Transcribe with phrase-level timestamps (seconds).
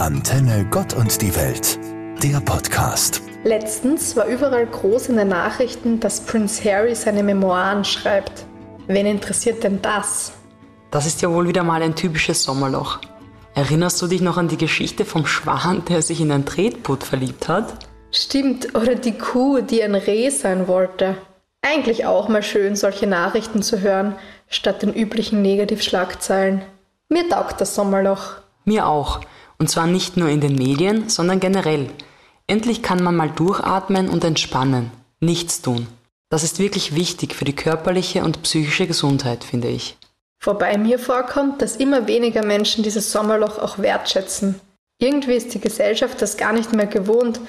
[0.00, 1.78] Antenne Gott und die Welt,
[2.22, 3.20] der Podcast.
[3.44, 8.46] Letztens war überall groß in den Nachrichten, dass Prince Harry seine Memoiren schreibt.
[8.86, 10.32] Wen interessiert denn das?
[10.90, 13.00] Das ist ja wohl wieder mal ein typisches Sommerloch.
[13.54, 17.48] Erinnerst du dich noch an die Geschichte vom Schwan, der sich in ein Tretboot verliebt
[17.48, 17.74] hat?
[18.10, 21.18] Stimmt, oder die Kuh, die ein Reh sein wollte.
[21.60, 24.14] Eigentlich auch mal schön, solche Nachrichten zu hören,
[24.48, 26.62] statt den üblichen Negativschlagzeilen.
[27.10, 28.36] Mir taugt das Sommerloch.
[28.64, 29.20] Mir auch.
[29.60, 31.90] Und zwar nicht nur in den Medien, sondern generell.
[32.46, 34.90] Endlich kann man mal durchatmen und entspannen.
[35.20, 35.86] Nichts tun.
[36.30, 39.98] Das ist wirklich wichtig für die körperliche und psychische Gesundheit, finde ich.
[40.42, 44.58] Wobei mir vorkommt, dass immer weniger Menschen dieses Sommerloch auch wertschätzen.
[44.98, 47.40] Irgendwie ist die Gesellschaft das gar nicht mehr gewohnt.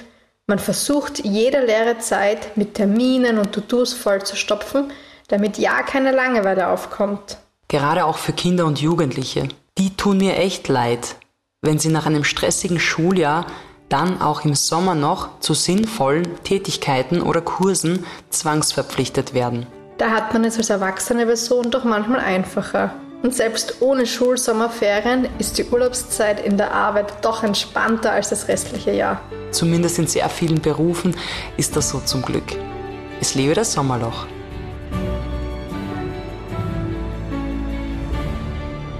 [0.46, 4.92] Man versucht, jede leere Zeit mit Terminen und To-Dos vollzustopfen,
[5.28, 7.38] damit ja keine Langeweile aufkommt.
[7.68, 9.48] Gerade auch für Kinder und Jugendliche.
[9.78, 11.16] Die tun mir echt leid,
[11.64, 13.46] wenn sie nach einem stressigen Schuljahr
[13.88, 19.66] dann auch im Sommer noch zu sinnvollen Tätigkeiten oder Kursen zwangsverpflichtet werden.
[19.96, 22.92] Da hat man es als erwachsene Person doch manchmal einfacher.
[23.22, 28.90] Und selbst ohne Schulsommerferien ist die Urlaubszeit in der Arbeit doch entspannter als das restliche
[28.90, 29.20] Jahr.
[29.52, 31.14] Zumindest in sehr vielen Berufen
[31.56, 32.56] ist das so zum Glück.
[33.20, 34.26] Es lebe das Sommerloch.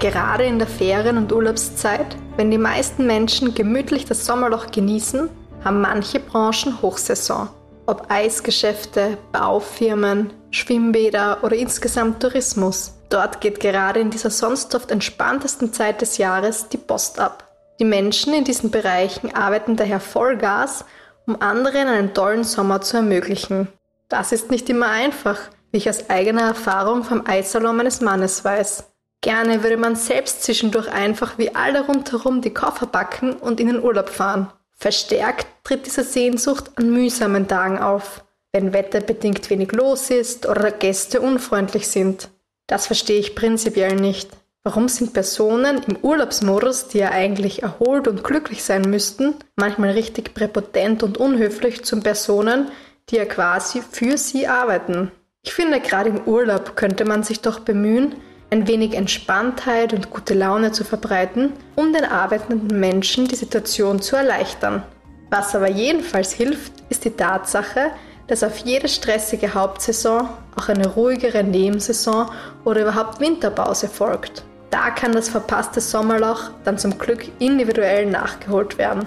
[0.03, 5.31] Gerade in der Ferien- und Urlaubszeit, wenn die meisten Menschen gemütlich das Sommerloch genießen,
[5.65, 7.49] haben manche Branchen Hochsaison.
[7.87, 12.95] Ob Eisgeschäfte, Baufirmen, Schwimmbäder oder insgesamt Tourismus.
[13.11, 17.45] Dort geht gerade in dieser sonst oft entspanntesten Zeit des Jahres die Post ab.
[17.79, 20.85] Die Menschen in diesen Bereichen arbeiten daher Vollgas,
[21.29, 23.69] um anderen einen tollen Sommer zu ermöglichen.
[24.09, 25.39] Das ist nicht immer einfach,
[25.71, 28.92] wie ich aus eigener Erfahrung vom Eissalon meines Mannes weiß.
[29.23, 33.83] Gerne würde man selbst zwischendurch einfach wie alle rundherum die Koffer packen und in den
[33.83, 34.53] Urlaub fahren.
[34.77, 41.21] Verstärkt tritt diese Sehnsucht an mühsamen Tagen auf, wenn wetterbedingt wenig los ist oder Gäste
[41.21, 42.31] unfreundlich sind.
[42.67, 44.29] Das verstehe ich prinzipiell nicht.
[44.65, 50.35] Warum sind Personen im Urlaubsmodus, die ja eigentlich erholt und glücklich sein müssten, manchmal richtig
[50.35, 52.73] präpotent und unhöflich zu Personen,
[53.09, 55.13] die ja quasi für sie arbeiten?
[55.43, 58.17] Ich finde, gerade im Urlaub könnte man sich doch bemühen,
[58.53, 64.15] ein wenig Entspanntheit und gute Laune zu verbreiten, um den arbeitenden Menschen die Situation zu
[64.15, 64.83] erleichtern.
[65.31, 67.93] Was aber jedenfalls hilft, ist die Tatsache,
[68.27, 72.31] dass auf jede stressige Hauptsaison auch eine ruhigere Nebensaison
[72.65, 74.45] oder überhaupt Winterpause folgt.
[74.71, 79.07] Da kann das verpasste Sommerloch dann zum Glück individuell nachgeholt werden.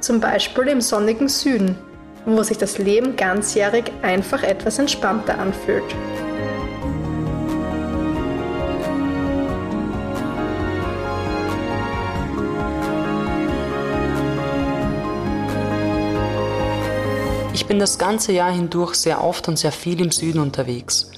[0.00, 1.76] Zum Beispiel im sonnigen Süden,
[2.24, 5.94] wo sich das Leben ganzjährig einfach etwas entspannter anfühlt.
[17.66, 21.10] Ich bin das ganze Jahr hindurch sehr oft und sehr viel im Süden unterwegs,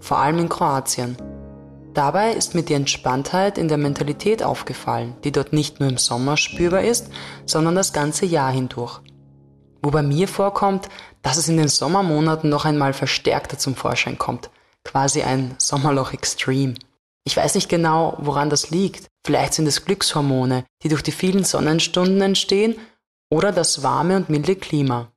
[0.00, 1.16] vor allem in Kroatien.
[1.94, 6.36] Dabei ist mir die Entspanntheit in der Mentalität aufgefallen, die dort nicht nur im Sommer
[6.36, 7.06] spürbar ist,
[7.46, 8.98] sondern das ganze Jahr hindurch.
[9.80, 10.88] Wo bei mir vorkommt,
[11.22, 14.50] dass es in den Sommermonaten noch einmal verstärkter zum Vorschein kommt,
[14.82, 16.74] quasi ein Sommerloch Extreme.
[17.22, 19.06] Ich weiß nicht genau, woran das liegt.
[19.24, 22.74] Vielleicht sind es Glückshormone, die durch die vielen Sonnenstunden entstehen,
[23.30, 25.12] oder das warme und milde Klima.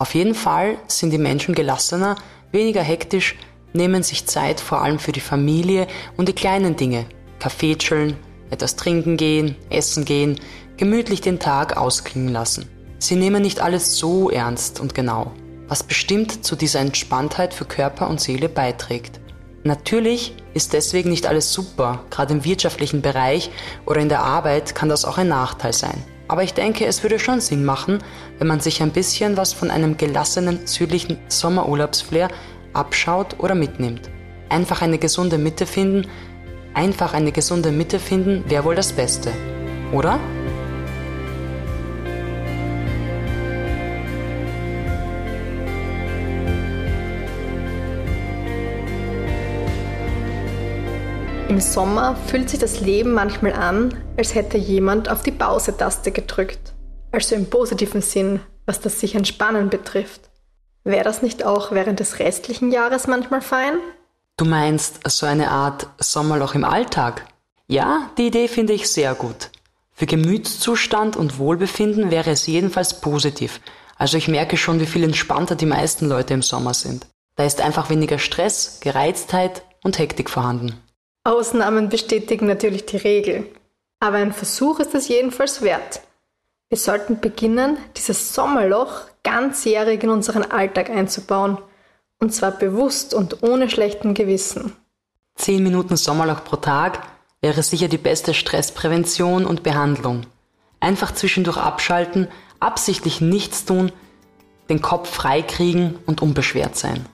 [0.00, 2.14] Auf jeden Fall sind die Menschen gelassener,
[2.52, 3.34] weniger hektisch,
[3.72, 7.04] nehmen sich Zeit vor allem für die Familie und die kleinen Dinge.
[7.40, 8.16] Kaffee chillen,
[8.48, 10.38] etwas trinken gehen, essen gehen,
[10.76, 12.68] gemütlich den Tag ausklingen lassen.
[13.00, 15.32] Sie nehmen nicht alles so ernst und genau,
[15.66, 19.18] was bestimmt zu dieser Entspanntheit für Körper und Seele beiträgt.
[19.64, 23.50] Natürlich ist deswegen nicht alles super, gerade im wirtschaftlichen Bereich
[23.84, 26.04] oder in der Arbeit kann das auch ein Nachteil sein.
[26.28, 27.98] Aber ich denke, es würde schon Sinn machen,
[28.38, 32.28] wenn man sich ein bisschen was von einem gelassenen südlichen Sommerurlaubsflair
[32.74, 34.10] abschaut oder mitnimmt.
[34.50, 36.06] Einfach eine gesunde Mitte finden,
[36.74, 39.32] einfach eine gesunde Mitte finden, wäre wohl das Beste,
[39.92, 40.20] oder?
[51.48, 56.74] Im Sommer fühlt sich das Leben manchmal an, als hätte jemand auf die Pause-Taste gedrückt.
[57.10, 60.28] Also im positiven Sinn, was das sich entspannen betrifft.
[60.84, 63.78] Wäre das nicht auch während des restlichen Jahres manchmal fein?
[64.36, 67.24] Du meinst so eine Art Sommerloch im Alltag?
[67.66, 69.50] Ja, die Idee finde ich sehr gut.
[69.94, 73.62] Für Gemütszustand und Wohlbefinden wäre es jedenfalls positiv.
[73.96, 77.06] Also ich merke schon, wie viel entspannter die meisten Leute im Sommer sind.
[77.36, 80.78] Da ist einfach weniger Stress, Gereiztheit und Hektik vorhanden.
[81.28, 83.46] Ausnahmen bestätigen natürlich die Regel.
[84.00, 86.00] Aber ein Versuch ist es jedenfalls wert.
[86.70, 91.58] Wir sollten beginnen, dieses Sommerloch ganzjährig in unseren Alltag einzubauen.
[92.18, 94.72] Und zwar bewusst und ohne schlechten Gewissen.
[95.36, 97.00] Zehn Minuten Sommerloch pro Tag
[97.40, 100.22] wäre sicher die beste Stressprävention und Behandlung.
[100.80, 102.28] Einfach zwischendurch abschalten,
[102.58, 103.92] absichtlich nichts tun,
[104.68, 107.06] den Kopf freikriegen und unbeschwert sein.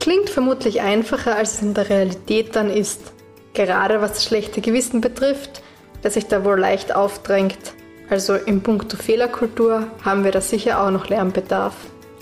[0.00, 3.12] Klingt vermutlich einfacher, als es in der Realität dann ist.
[3.54, 5.62] Gerade was das schlechte Gewissen betrifft,
[6.02, 7.74] das sich da wohl leicht aufdrängt.
[8.10, 11.74] Also im Punkto Fehlerkultur haben wir da sicher auch noch Lernbedarf.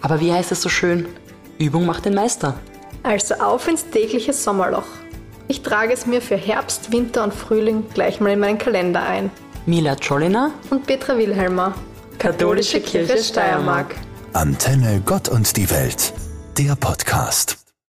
[0.02, 1.06] Aber wie heißt es so schön?
[1.58, 2.54] Übung macht den Meister.
[3.02, 4.86] Also auf ins tägliche Sommerloch.
[5.48, 9.30] Ich trage es mir für Herbst, Winter und Frühling gleich mal in meinen Kalender ein.
[9.66, 11.74] Mila Czolina und Petra Wilhelmer.
[12.18, 13.94] Katholische Kirche Steiermark.
[14.32, 16.12] Antenne Gott und die Welt.
[16.56, 17.59] Der Podcast.